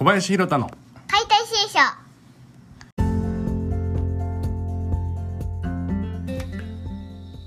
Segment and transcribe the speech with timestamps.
[0.00, 0.70] 小林弘太の。
[1.08, 1.78] 解体新書。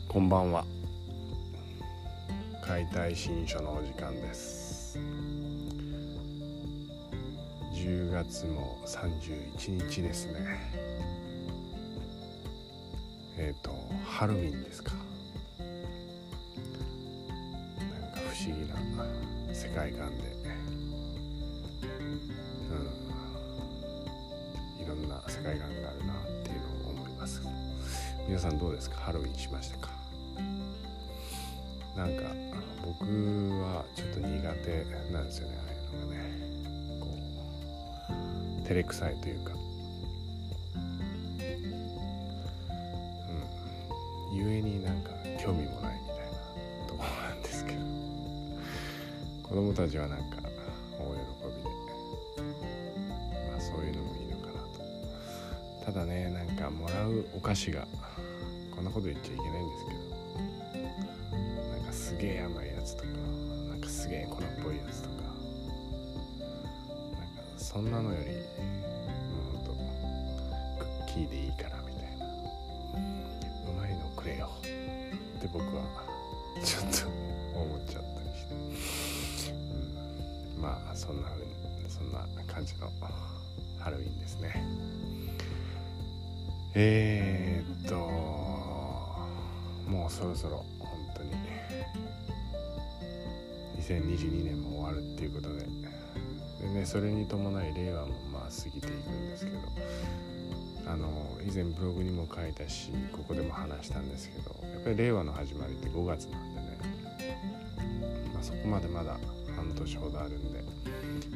[0.08, 0.64] こんばんは。
[2.64, 5.00] 解体新書のお時間です。
[7.74, 10.34] 10月も31日ですね。
[13.36, 13.72] えっ、と
[14.06, 14.92] ハロウィンですか。
[15.58, 15.66] な
[18.10, 18.76] んか不思議な
[19.52, 20.63] 世界観で
[22.30, 22.74] う
[24.80, 24.84] ん。
[24.84, 27.42] いろんな世界観があるなっていうのを思います。
[28.28, 28.98] 皆さんどうですか？
[28.98, 29.90] ハロウィンしましたか？
[31.96, 32.24] なんか
[32.84, 33.06] 僕
[33.62, 35.58] はちょっと苦手なんですよね。
[35.60, 36.20] ああいうのがね。
[37.00, 37.08] こ
[38.62, 39.52] う照れくさいというか。
[40.76, 40.80] う
[44.34, 44.38] ん。
[44.38, 46.24] ゆえになんか興味もないみたいな
[46.88, 47.80] ところなんですけど。
[49.44, 50.38] 子供たちはなんか
[55.84, 57.86] ただねなんかもらうお菓子が
[58.74, 63.10] こんなこと言っちゃいけないんですけどなんかすげえ甘いやつとか
[63.70, 65.16] なんかすげえ粉っぽいやつとか
[67.12, 68.40] なんかそんなのよりも
[69.56, 69.74] うんと
[70.80, 74.50] クッキーでいいからみたいなうまいのくれよ。
[74.64, 75.84] って僕は
[76.64, 79.52] ちょっと思っちゃったりして、
[80.56, 81.52] うん、まあそんな風に
[81.90, 82.90] そんな感じの
[83.80, 84.64] ハロウィンですね。
[86.76, 87.96] えー、っと
[89.90, 91.32] もうそろそろ本当に
[93.80, 95.66] 2022年も終わるっていうことで。
[96.62, 99.58] で、ね、それに伴い令和もまあ過ぎていくんですけど。
[100.86, 101.08] あの
[101.42, 106.78] 以前ブログにも書いたしここでも話したんですけどやっぱり令和の始まりって5月なんでね、
[108.34, 109.18] まあ、そこまでまだ
[109.56, 110.62] 半年ほどあるんで、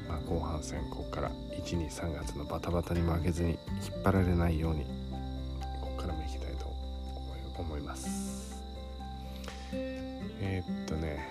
[0.07, 1.31] まあ、後半戦ここから
[1.63, 3.55] 123月のバタバタに負けずに引
[3.97, 4.85] っ張られないように
[7.61, 8.63] 思います。
[9.73, 11.27] えー、っとね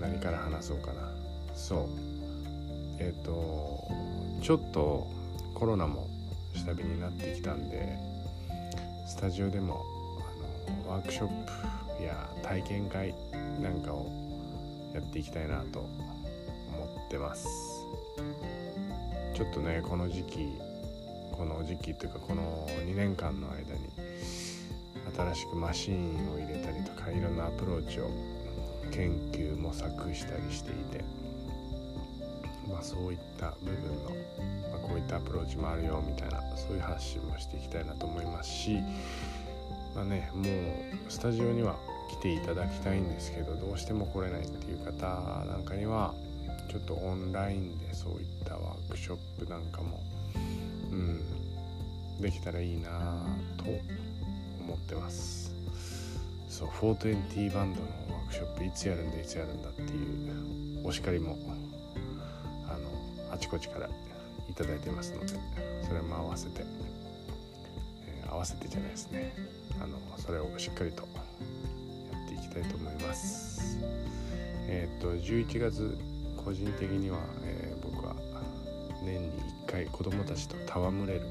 [0.00, 1.12] 何から話そうかな。
[1.54, 1.88] そう。
[2.98, 3.88] えー、っと
[4.42, 5.06] ちょっと
[5.54, 6.08] コロナも
[6.54, 7.98] 下火になってきたんで
[9.06, 9.84] スタジオでも
[10.86, 11.28] あのワークショッ
[11.96, 13.14] プや体験会
[13.60, 14.10] なんかを
[14.94, 17.46] やっていきたいなと思ってます。
[19.34, 20.48] ちょっとねこの時期
[21.32, 23.88] この時期というかこの2年間の間に
[25.14, 28.10] 新しくマシーンを入れたりとかいろんなアプローチを
[28.90, 31.04] 研究模索したりしていて
[32.68, 34.10] まあそういった部分の、
[34.70, 38.78] まあ、こういったアプローチもあるよみたいなそういう発信もしていきたいなと思いますし
[39.94, 40.44] まあねもう
[41.10, 41.76] スタジオには
[42.10, 45.06] 来ていただきたいんですけどどうしても来れないっていう方
[45.46, 46.14] なんかには
[46.68, 50.00] ちょっとオンラインでそういったワークショップなんかも
[50.90, 51.20] うん
[52.20, 53.24] できたらいいな
[53.56, 53.64] と
[54.70, 55.52] 思ってます。
[56.48, 57.86] そう420バンドの
[58.16, 61.38] ワークショップいつやるんだいつやるんだっていうお叱りも
[62.68, 63.88] あのあちこちから
[64.48, 65.28] いただいてますので
[65.86, 66.64] それも合わせて、
[68.06, 69.34] えー合わせてじゃないですね。
[69.82, 71.02] あのそれをしっかりと
[72.12, 73.78] やっていきたいと思います。
[74.68, 75.98] えーっと11月
[76.36, 78.14] 個人的には、えー僕は
[79.02, 79.30] 年に
[79.66, 81.22] 1回子供たちと戯れる、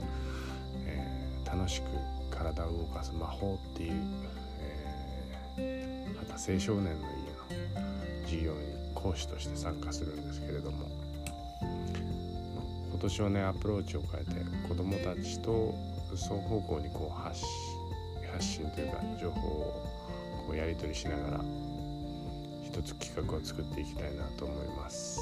[1.51, 1.85] 楽しく
[2.29, 3.91] 体を動かす魔法っていう、
[5.57, 5.89] えー
[6.19, 8.59] また青少年の家の授業に
[8.93, 10.89] 講師として参加するんですけれども
[12.91, 15.73] 今年はねアプローチを変えて子どもたちと
[16.15, 17.39] 双方向にこう発
[18.39, 19.87] 信というか情報を
[20.47, 21.43] こうやり取りしながら
[22.65, 25.19] 一つ企画を作っていきたいなと思います。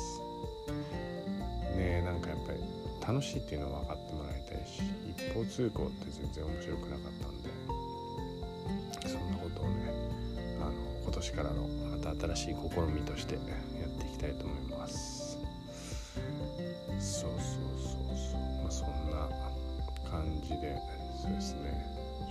[1.76, 2.60] ねなんかやっぱり
[3.08, 7.50] 楽しいっていうのは分かってもらいたいし一方通行って全然面白くなかったんで
[9.08, 9.94] そんなことをね
[10.60, 10.74] あの
[11.04, 15.38] 今年からのまた新しい試みとしてやっていきたいと思います。
[17.00, 17.40] そうそう
[17.78, 18.42] そうそう。
[18.62, 19.30] まあそんな
[20.10, 20.78] 感じで
[21.22, 21.86] そうですね。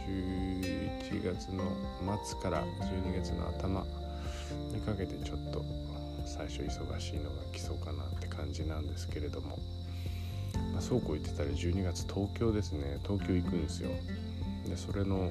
[0.07, 1.65] 11月の
[2.25, 3.87] 末から12月の頭
[4.73, 5.65] にかけてちょっと
[6.27, 9.59] 最初忙しいのが来そうかなって感じなんですけれども、
[10.77, 12.99] まあ、そうこう言ってたら12月東京ですね。
[13.03, 13.89] 東京行くんですよ。
[14.69, 15.31] でそれの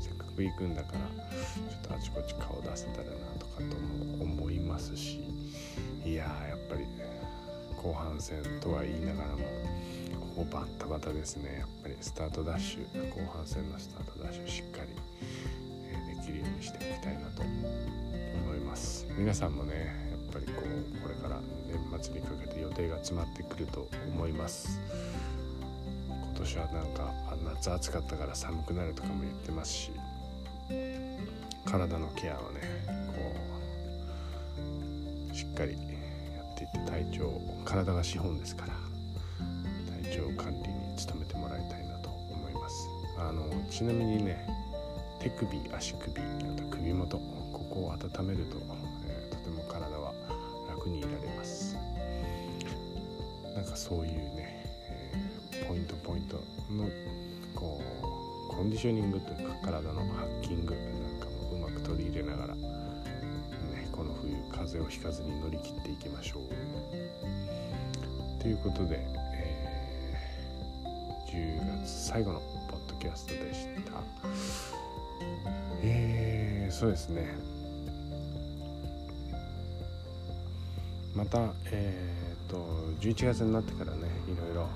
[0.00, 3.64] せっかく行くんだからちょっとあちこち顔出せたらなとかと
[4.16, 5.20] も思いますし。
[6.04, 6.84] いやーやっぱり
[7.82, 9.38] 後半戦とは言いながらも
[10.20, 11.58] ここバッタバタですね。
[11.58, 14.90] やっぱりスタートダッシュ後半戦のスタートダッシュしっかり、
[15.90, 19.04] えできるようにしていきたいなと思います。
[19.18, 24.80] 皆さんもねぱりこうこれから年末にかけて予定が詰まってくると思います。
[26.08, 27.12] 今年はなんか
[27.44, 29.90] 夏暑かったから寒くなるとかも言ってますし
[31.64, 32.60] 体のケアをね
[33.08, 33.14] こ
[35.32, 38.74] うしっかりやっていって体調体が資本ですから
[40.02, 42.88] 体調管理に努めてもらいたいなと思います。
[43.18, 44.46] あのちなみにね
[45.20, 46.22] 手首足首あ
[46.56, 48.56] と首元ここを温めると、
[50.88, 51.76] 楽にいられます。
[53.54, 54.64] なんかそういうね、
[55.52, 56.36] えー、ポイントポイント
[56.70, 56.88] の
[57.54, 57.82] こ
[58.50, 60.84] うコンディショニングというか体のハッキングなん
[61.20, 62.62] かもうまく取り入れながら、ね、
[63.92, 66.42] この冬風邪をひかずに乗り切っていきましょう。
[68.40, 69.00] ということで、
[69.34, 74.02] えー、10月最後のポッドキャストでした。
[75.82, 77.57] えー、そうですね。
[81.18, 82.64] また、えーと、と
[83.00, 84.68] 11月になってからねいろいろ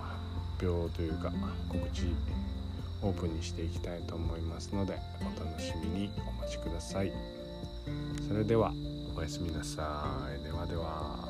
[0.58, 1.32] 発表というか
[1.68, 2.12] 告知
[3.00, 7.12] オープンにしていきたいと思いますのでお楽しみにお待ちください。
[8.26, 8.72] それでは
[9.16, 10.42] おやすみなさい。
[10.42, 11.28] ではでは。